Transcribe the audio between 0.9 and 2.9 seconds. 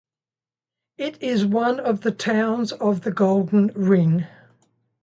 It is one of the towns